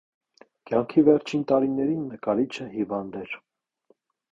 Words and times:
Կյանքի 0.69 1.03
վերջին 1.11 1.45
տարիներին 1.53 2.03
նկարիչը 2.15 2.69
հիվանդ 2.75 3.23
էր։ 3.25 3.41